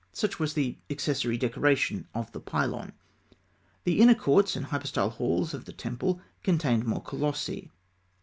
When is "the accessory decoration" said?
0.55-2.07